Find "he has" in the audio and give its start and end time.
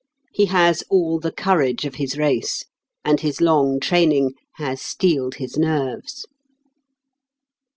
0.33-0.81